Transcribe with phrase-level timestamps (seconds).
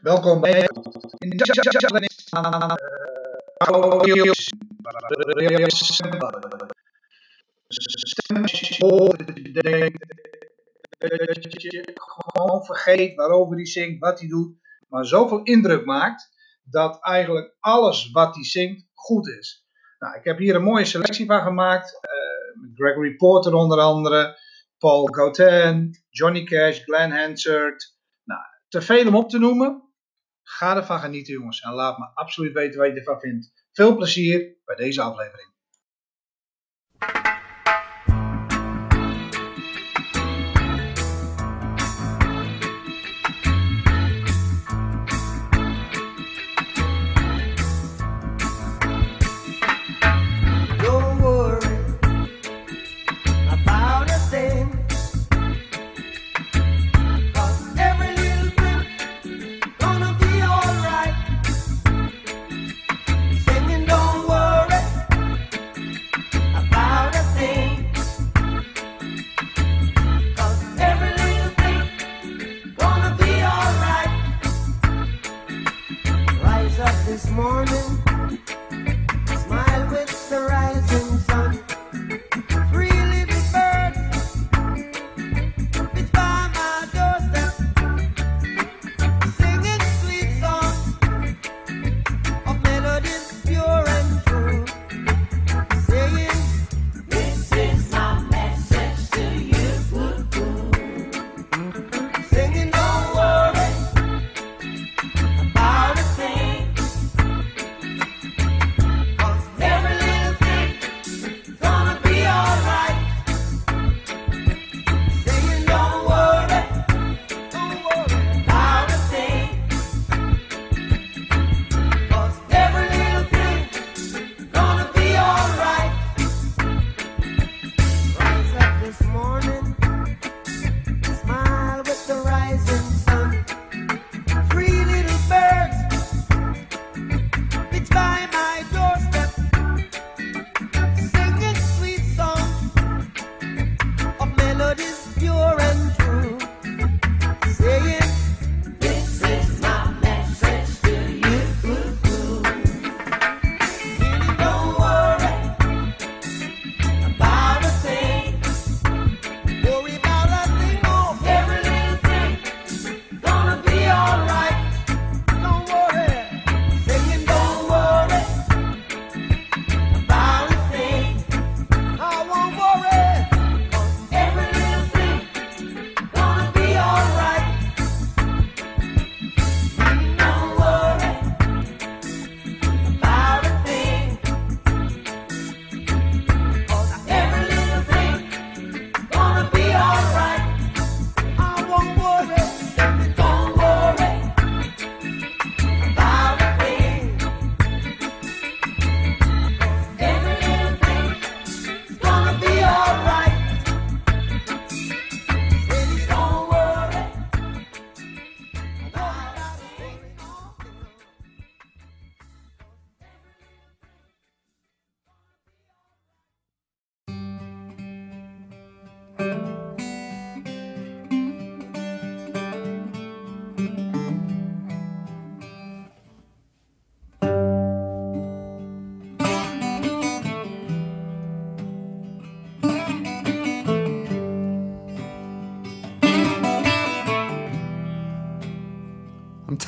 [0.00, 0.68] Welkom bij
[1.18, 1.46] in dat
[11.62, 14.56] je gewoon vergeet waarover hij zingt, wat hij doet,
[14.88, 16.28] maar zoveel indruk maakt
[16.64, 19.66] dat eigenlijk alles wat hij zingt goed is.
[19.98, 24.38] Nou, ik heb hier een mooie selectie van gemaakt, uh, Gregory Porter onder andere,
[24.78, 27.91] Paul Gautin, Johnny Cash, Glenn Hansard.
[28.72, 29.82] Te veel om op te noemen.
[30.42, 33.52] Ga ervan genieten jongens en laat me absoluut weten wat je ervan vindt.
[33.72, 35.51] Veel plezier bij deze aflevering.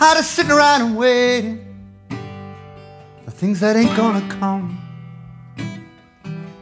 [0.05, 1.65] I'm tired of sitting around and waiting
[3.25, 4.79] for things that ain't gonna come.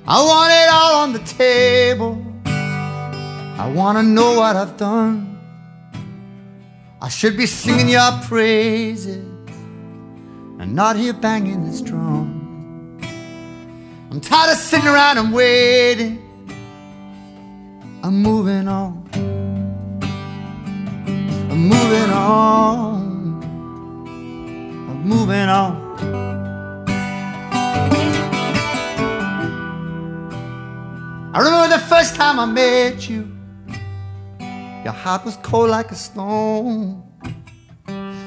[0.07, 2.25] I want it all on the table.
[2.45, 5.41] I wanna know what I've done.
[7.01, 9.27] I should be singing your praises
[10.61, 13.01] and not here banging this drum.
[14.09, 16.21] I'm tired of sitting around and waiting.
[18.05, 19.09] I'm moving on.
[21.51, 23.12] I'm moving on
[25.03, 25.93] moving on.
[31.35, 33.29] I remember the first time I met you.
[34.85, 37.03] Your heart was cold like a stone.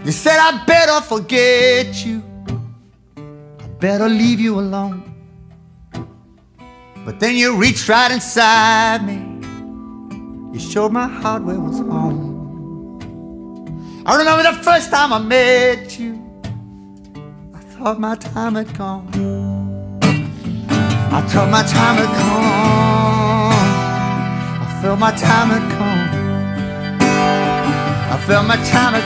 [0.03, 2.23] You said I better forget you.
[3.17, 5.13] I better leave you alone.
[7.05, 9.21] But then you reached right inside me.
[10.53, 12.33] You showed my heart where it was home.
[14.05, 16.24] I remember the first time I met you.
[17.85, 19.07] Thought my time had come.
[20.01, 23.53] I thought my time had come.
[24.63, 26.09] I felt my time had come.
[28.11, 29.05] I felt my time had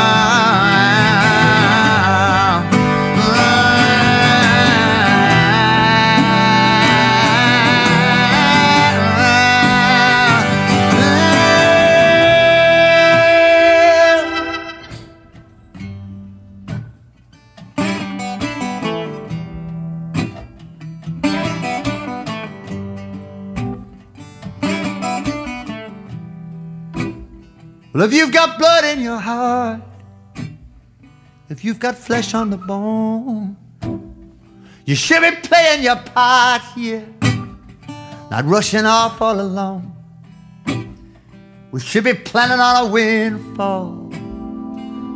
[0.00, 0.05] come.
[27.96, 29.80] Well, if you've got blood in your heart,
[31.48, 33.56] if you've got flesh on the bone,
[34.84, 37.08] you should be playing your part here,
[38.30, 39.94] not rushing off all alone.
[41.72, 44.10] We should be planning on a windfall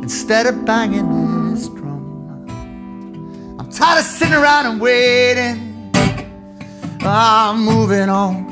[0.01, 2.47] instead of banging this drum.
[3.59, 5.91] I'm tired of sitting around and waiting.
[7.01, 8.51] I'm moving on.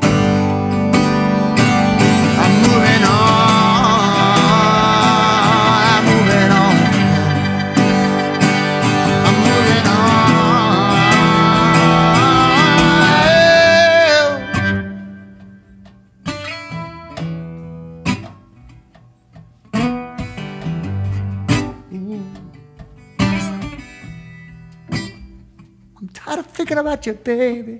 [27.00, 27.80] About you, baby.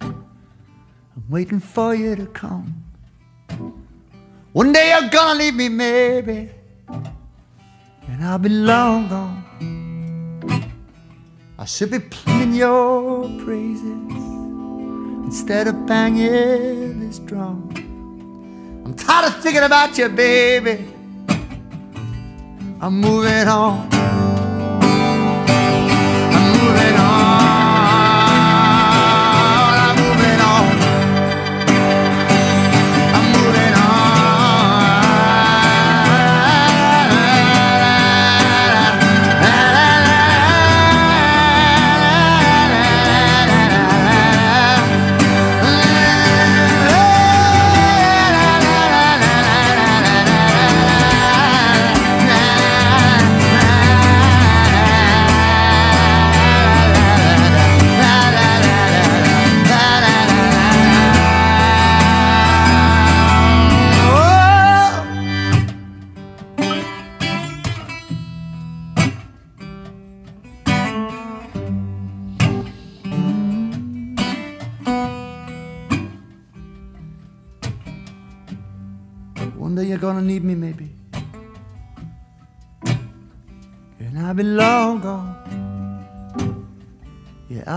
[0.00, 2.82] I'm waiting for you to come.
[4.52, 6.50] One day you're gonna leave me, maybe,
[6.88, 9.44] and I'll be long gone.
[11.58, 14.12] I should be pleading your praises
[15.26, 17.70] instead of banging this drum.
[18.84, 20.84] I'm tired of thinking about you, baby.
[22.80, 24.25] I'm moving on.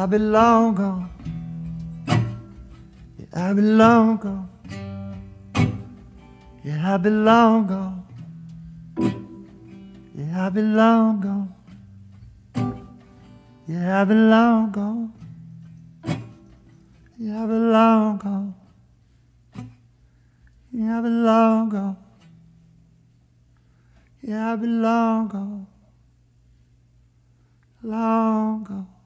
[0.09, 1.09] Be long gone.
[3.17, 4.49] Yeah, I'll be long gone.
[6.63, 8.03] Yeah, I'll be long gone.
[10.15, 11.53] Yeah, I'll be long gone.
[13.67, 15.13] Yeah, I'll be long gone.
[17.17, 18.55] Yeah, I'll be long gone.
[20.71, 21.97] Yeah, I belong gone.
[24.21, 25.67] Yeah, I belong gone.
[27.81, 28.98] Long gone.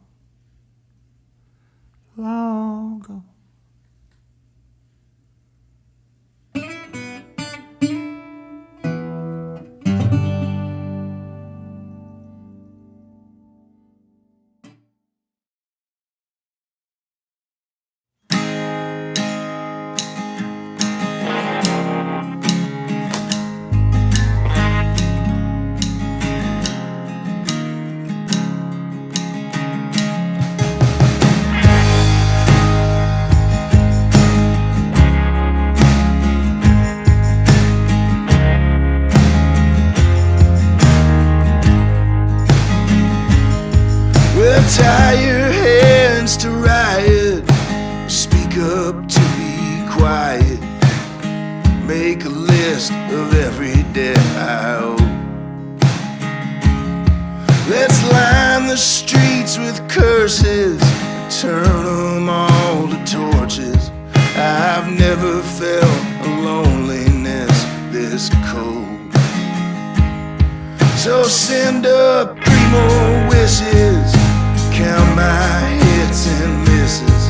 [2.16, 3.33] Long gone.
[44.54, 47.44] Tie your hands to riot.
[48.08, 50.60] Speak up to be quiet.
[51.88, 55.14] Make a list of every debt I owe.
[57.68, 60.80] Let's line the streets with curses.
[61.42, 63.90] Turn them all to torches.
[64.36, 69.12] I've never felt a loneliness this cold.
[70.96, 74.13] So send up three more wishes
[75.16, 77.24] my hits and misses.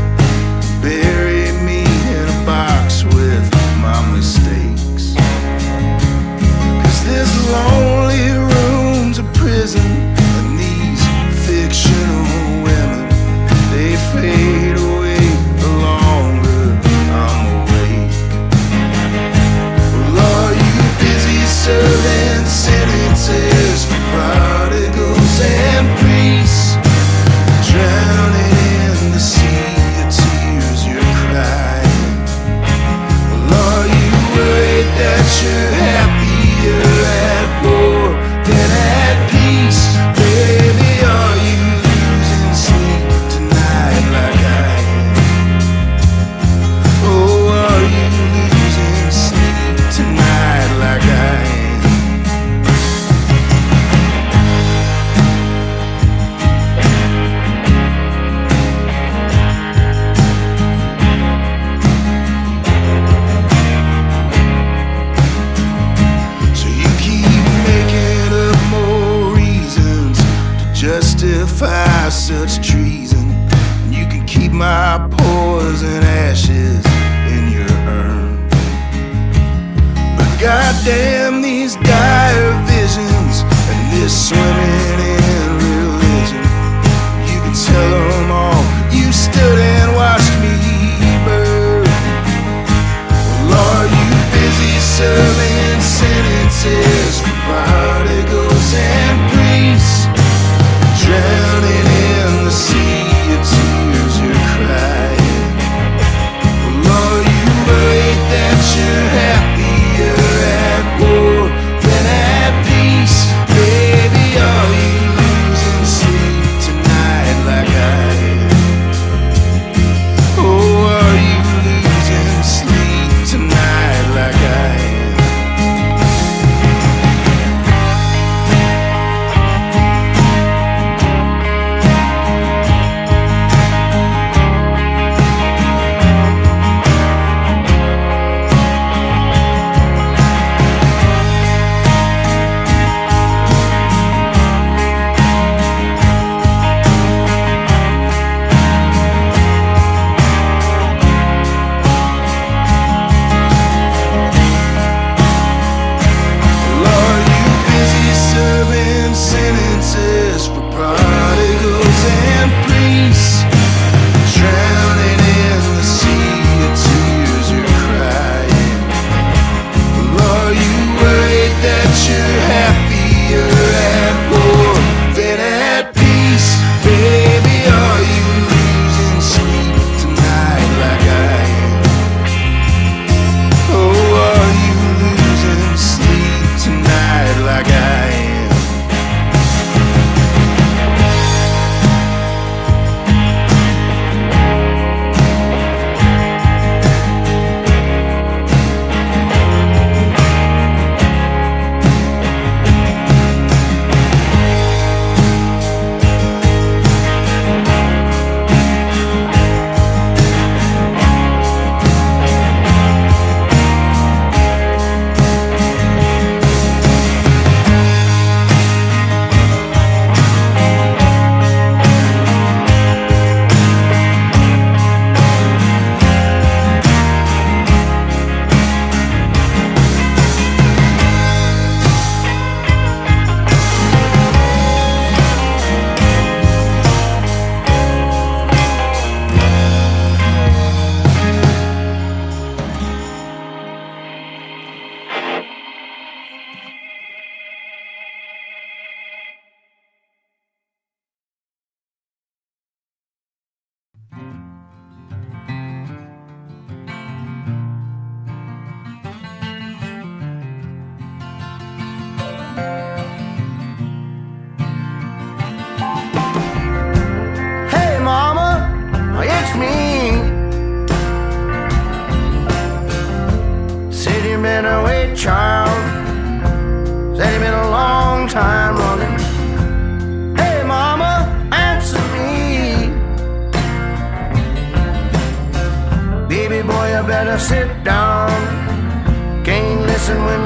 [0.81, 3.45] Bury me in a box with
[3.81, 5.13] my mistakes.
[7.05, 8.12] This lonely.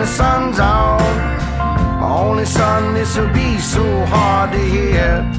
[0.08, 1.00] sun's out.
[2.00, 5.37] My only son, this'll be so hard to hear.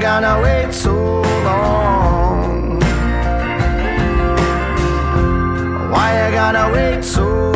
[0.00, 2.78] gonna wait so long.
[5.90, 7.47] Why you gonna wait so long?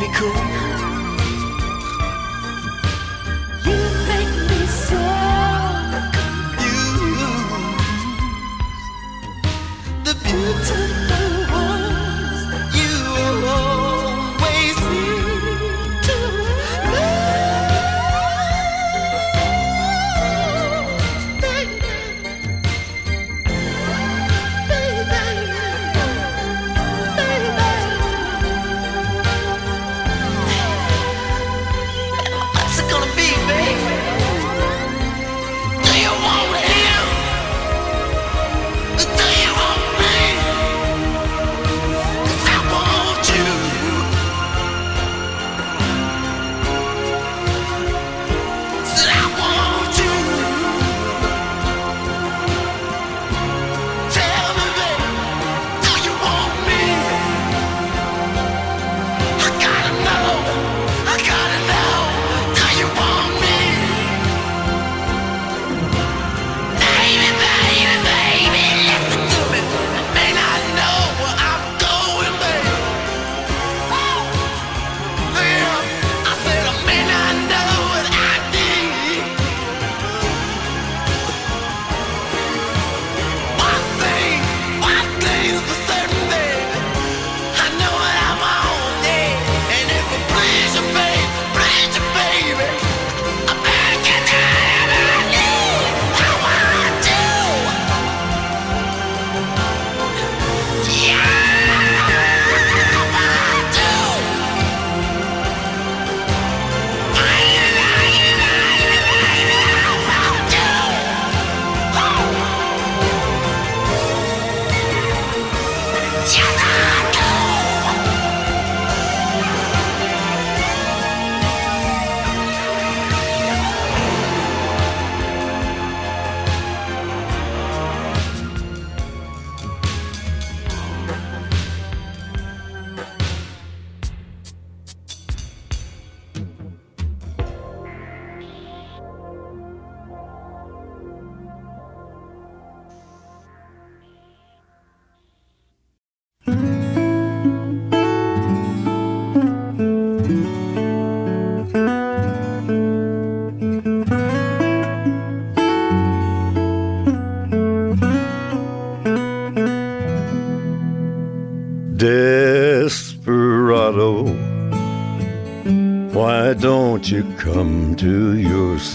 [0.00, 0.45] Be cool?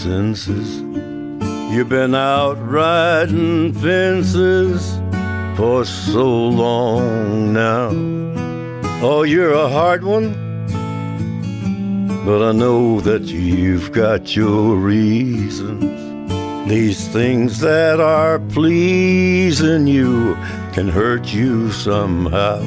[0.02, 0.80] Senses?
[1.72, 5.00] You've been out riding fences
[5.56, 7.90] for so long now.
[9.00, 10.32] Oh, you're a hard one,
[12.26, 15.82] but I know that you've got your reasons.
[16.68, 20.34] These things that are pleasing you
[20.72, 22.60] can hurt you somehow.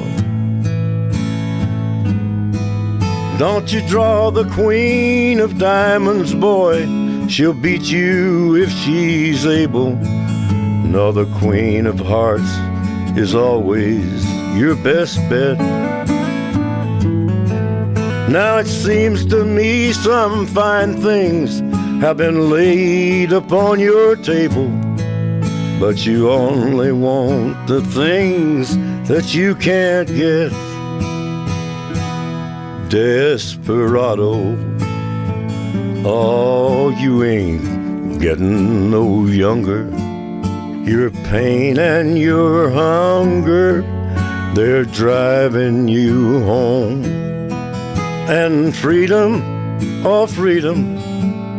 [3.36, 7.05] Don't you draw the queen of diamonds, boy.
[7.28, 9.96] She'll beat you if she's able.
[10.86, 12.50] No, the queen of hearts
[13.18, 14.24] is always
[14.56, 15.58] your best bet.
[18.30, 21.60] Now it seems to me some fine things
[22.00, 24.68] have been laid upon your table,
[25.80, 28.76] but you only want the things
[29.08, 30.52] that you can't get.
[32.88, 34.56] Desperado,
[36.04, 39.84] oh, you ain't getting no younger.
[40.84, 43.82] Your pain and your hunger,
[44.54, 47.04] they're driving you home.
[48.28, 49.42] And freedom,
[50.04, 50.96] oh, freedom,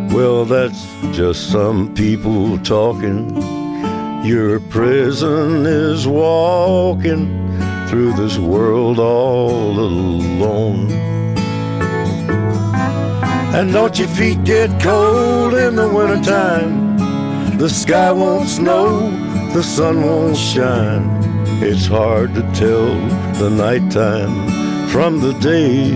[0.10, 3.36] well, that's just some people talking.
[4.26, 7.28] Your prison is walking
[7.88, 10.90] through this world all alone.
[13.56, 16.98] And don't your feet get cold in the wintertime?
[17.58, 19.10] The sky won't snow,
[19.54, 21.06] the sun won't shine.
[21.60, 22.88] It's hard to tell
[23.40, 25.90] the nighttime from the day.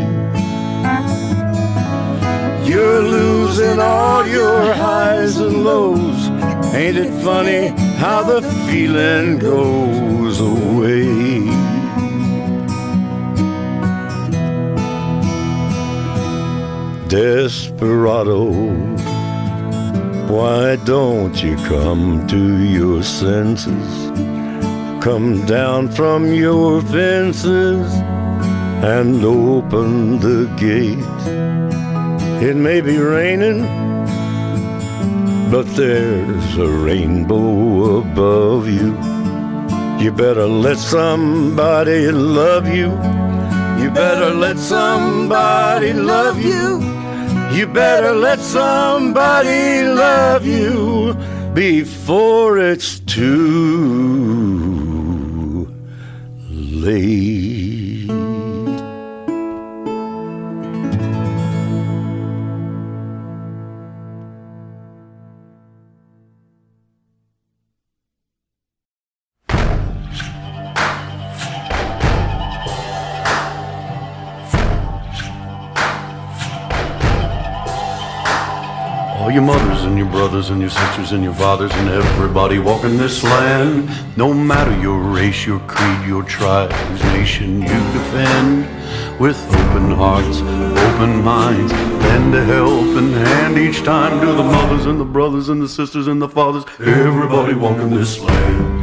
[2.67, 6.29] You're losing all your highs and lows.
[6.73, 11.20] Ain't it funny how the feeling goes away?
[17.11, 18.53] Desperado,
[20.31, 24.11] why don't you come to your senses?
[25.03, 27.91] Come down from your fences
[28.81, 31.03] and open the gate.
[32.41, 33.63] It may be raining,
[35.51, 38.95] but there's a rainbow above you.
[40.01, 42.87] You better let somebody love you.
[43.83, 47.00] You better let somebody love you.
[47.53, 51.13] You better let somebody love you
[51.53, 53.27] before it's too
[56.49, 57.50] late.
[79.33, 83.23] Your mothers and your brothers and your sisters and your fathers and everybody walking this
[83.23, 83.89] land.
[84.17, 88.67] No matter your race, your creed, your tribe, whose nation you defend.
[89.19, 94.99] With open hearts, open minds, lend a helping hand each time to the mothers and
[94.99, 96.65] the brothers and the sisters and the fathers.
[96.79, 98.80] Everybody walking this land.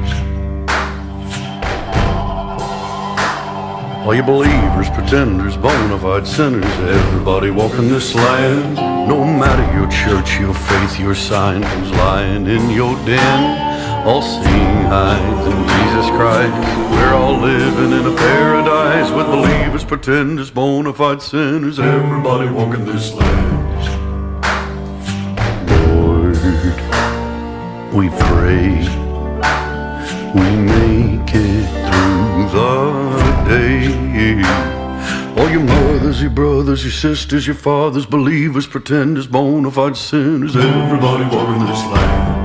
[4.09, 8.77] All you believers, pretenders, bona fide sinners, everybody walking this land.
[9.07, 14.07] No matter your church, your faith, your sign, who's lying in your den.
[14.07, 16.55] All seeing eyes in Jesus Christ.
[16.91, 23.13] We're all living in a paradise with believers, pretenders, bona fide sinners, everybody walking this
[23.13, 23.59] land.
[25.71, 26.39] Lord,
[27.93, 28.89] we pray
[30.35, 33.18] we make it through the
[33.49, 34.43] day.
[35.39, 41.25] All your mothers, your brothers, your sisters, your fathers, believers, pretenders, bona fide sinners, everybody
[41.35, 42.37] walking this land.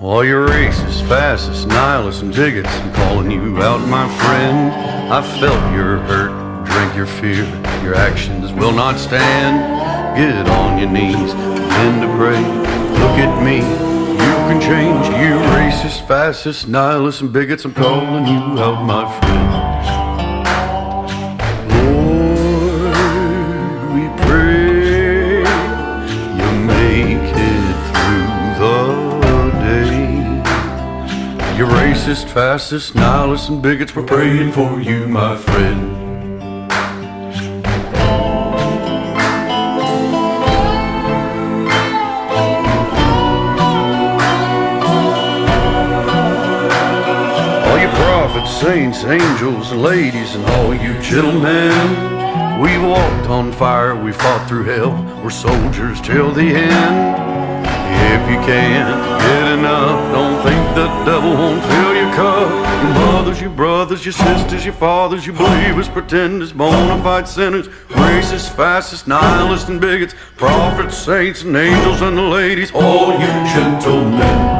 [0.00, 4.72] All your racists, fascists, nihilists, and bigots, I'm calling you out, my friend.
[5.12, 7.44] I felt your hurt, drink your fear,
[7.84, 9.89] your actions will not stand.
[10.16, 12.40] Get on your knees, begin to pray.
[13.00, 15.06] Look at me, you can change.
[15.06, 19.50] You racist, fascists, nihilists, and bigots, I'm calling you out, my friend.
[21.72, 22.94] Lord,
[23.94, 25.40] we pray
[26.36, 28.28] you make it through
[28.60, 28.76] the
[29.64, 29.96] day.
[31.56, 35.99] You racist, fascist, nihilists, and bigots, we're praying for you, my friend.
[48.70, 51.74] Saints, angels, ladies, and all you gentlemen.
[52.62, 54.92] We walked on fire, we fought through hell,
[55.24, 57.66] we're soldiers till the end.
[58.14, 62.48] If you can't get enough, don't think the devil won't fill your cup.
[62.84, 68.48] Your mothers, your brothers, your sisters, your fathers, your believers, pretenders, bona fide sinners, racists,
[68.54, 74.59] fascists, nihilists, and bigots, prophets, saints, and angels, and ladies, all you gentlemen.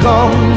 [0.00, 0.49] come.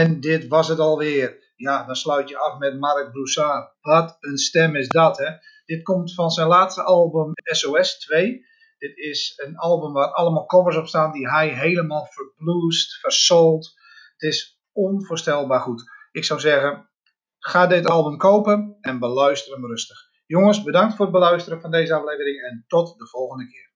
[0.00, 1.52] En dit was het alweer.
[1.56, 3.74] Ja, dan sluit je af met Mark Broussard.
[3.80, 5.30] Wat een stem is dat, hè?
[5.64, 8.46] Dit komt van zijn laatste album SOS 2.
[8.78, 13.74] Dit is een album waar allemaal covers op staan die hij helemaal verbloest, versold.
[14.16, 15.90] Het is onvoorstelbaar goed.
[16.12, 16.90] Ik zou zeggen,
[17.38, 19.98] ga dit album kopen en beluister hem rustig.
[20.26, 23.69] Jongens, bedankt voor het beluisteren van deze aflevering en tot de volgende keer.